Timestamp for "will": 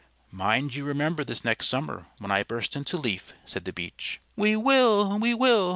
4.55-5.19, 5.35-5.69